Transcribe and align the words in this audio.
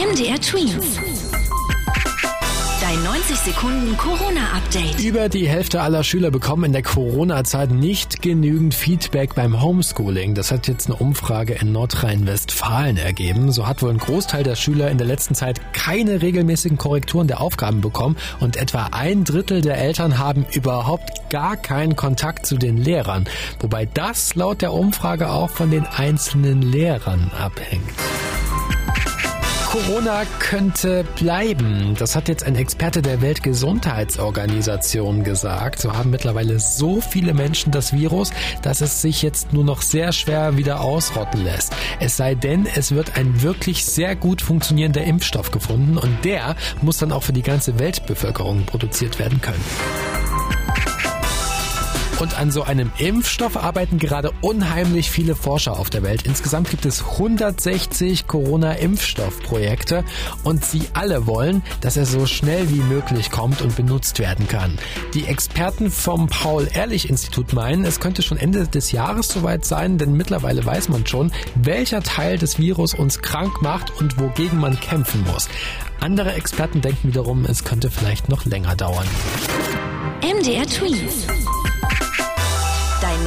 MDR 0.00 0.40
Twins. 0.40 0.98
Dein 2.80 3.02
90 3.04 3.36
Sekunden 3.36 3.98
Corona-Update. 3.98 4.98
Über 4.98 5.28
die 5.28 5.46
Hälfte 5.46 5.82
aller 5.82 6.04
Schüler 6.04 6.30
bekommen 6.30 6.64
in 6.64 6.72
der 6.72 6.82
Corona-Zeit 6.82 7.70
nicht 7.70 8.22
genügend 8.22 8.72
Feedback 8.72 9.34
beim 9.34 9.60
Homeschooling. 9.60 10.34
Das 10.34 10.52
hat 10.52 10.68
jetzt 10.68 10.86
eine 10.86 10.96
Umfrage 10.96 11.52
in 11.52 11.72
Nordrhein-Westfalen 11.72 12.96
ergeben. 12.96 13.52
So 13.52 13.66
hat 13.66 13.82
wohl 13.82 13.90
ein 13.90 13.98
Großteil 13.98 14.42
der 14.42 14.56
Schüler 14.56 14.90
in 14.90 14.96
der 14.96 15.06
letzten 15.06 15.34
Zeit 15.34 15.60
keine 15.74 16.22
regelmäßigen 16.22 16.78
Korrekturen 16.78 17.28
der 17.28 17.42
Aufgaben 17.42 17.82
bekommen 17.82 18.16
und 18.40 18.56
etwa 18.56 18.88
ein 18.92 19.24
Drittel 19.24 19.60
der 19.60 19.76
Eltern 19.76 20.16
haben 20.16 20.46
überhaupt 20.50 21.28
gar 21.28 21.58
keinen 21.58 21.94
Kontakt 21.94 22.46
zu 22.46 22.56
den 22.56 22.78
Lehrern. 22.78 23.28
Wobei 23.58 23.84
das 23.84 24.34
laut 24.34 24.62
der 24.62 24.72
Umfrage 24.72 25.28
auch 25.28 25.50
von 25.50 25.70
den 25.70 25.84
einzelnen 25.84 26.62
Lehrern 26.62 27.30
abhängt. 27.38 27.84
Corona 29.70 30.24
könnte 30.40 31.04
bleiben. 31.14 31.94
Das 31.96 32.16
hat 32.16 32.26
jetzt 32.26 32.42
ein 32.42 32.56
Experte 32.56 33.02
der 33.02 33.22
Weltgesundheitsorganisation 33.22 35.22
gesagt. 35.22 35.78
So 35.78 35.92
haben 35.92 36.10
mittlerweile 36.10 36.58
so 36.58 37.00
viele 37.00 37.34
Menschen 37.34 37.70
das 37.70 37.92
Virus, 37.92 38.32
dass 38.62 38.80
es 38.80 39.00
sich 39.00 39.22
jetzt 39.22 39.52
nur 39.52 39.62
noch 39.62 39.82
sehr 39.82 40.10
schwer 40.10 40.56
wieder 40.56 40.80
ausrotten 40.80 41.44
lässt. 41.44 41.72
Es 42.00 42.16
sei 42.16 42.34
denn, 42.34 42.66
es 42.66 42.90
wird 42.90 43.16
ein 43.16 43.42
wirklich 43.42 43.84
sehr 43.84 44.16
gut 44.16 44.42
funktionierender 44.42 45.04
Impfstoff 45.04 45.52
gefunden 45.52 45.98
und 45.98 46.24
der 46.24 46.56
muss 46.82 46.98
dann 46.98 47.12
auch 47.12 47.22
für 47.22 47.32
die 47.32 47.42
ganze 47.42 47.78
Weltbevölkerung 47.78 48.66
produziert 48.66 49.20
werden 49.20 49.40
können. 49.40 49.64
Und 52.20 52.38
an 52.38 52.50
so 52.50 52.62
einem 52.62 52.92
Impfstoff 52.98 53.56
arbeiten 53.56 53.98
gerade 53.98 54.30
unheimlich 54.42 55.10
viele 55.10 55.34
Forscher 55.34 55.78
auf 55.78 55.88
der 55.88 56.02
Welt. 56.02 56.24
Insgesamt 56.26 56.68
gibt 56.68 56.84
es 56.84 57.02
160 57.02 58.26
Corona-Impfstoffprojekte 58.26 60.04
und 60.44 60.62
sie 60.62 60.82
alle 60.92 61.26
wollen, 61.26 61.62
dass 61.80 61.96
er 61.96 62.04
so 62.04 62.26
schnell 62.26 62.68
wie 62.68 62.82
möglich 62.82 63.30
kommt 63.30 63.62
und 63.62 63.74
benutzt 63.74 64.18
werden 64.18 64.46
kann. 64.48 64.78
Die 65.14 65.24
Experten 65.24 65.90
vom 65.90 66.28
Paul-Ehrlich-Institut 66.28 67.54
meinen, 67.54 67.86
es 67.86 68.00
könnte 68.00 68.20
schon 68.20 68.36
Ende 68.36 68.68
des 68.68 68.92
Jahres 68.92 69.28
soweit 69.28 69.64
sein, 69.64 69.96
denn 69.96 70.12
mittlerweile 70.12 70.62
weiß 70.62 70.90
man 70.90 71.06
schon, 71.06 71.32
welcher 71.54 72.02
Teil 72.02 72.36
des 72.36 72.58
Virus 72.58 72.92
uns 72.92 73.22
krank 73.22 73.62
macht 73.62 73.98
und 73.98 74.20
wogegen 74.20 74.60
man 74.60 74.78
kämpfen 74.78 75.24
muss. 75.32 75.48
Andere 76.00 76.34
Experten 76.34 76.82
denken 76.82 77.08
wiederum, 77.08 77.46
es 77.46 77.64
könnte 77.64 77.90
vielleicht 77.90 78.28
noch 78.28 78.44
länger 78.44 78.76
dauern. 78.76 79.06
MDR 80.22 80.66
Tweets. 80.66 81.26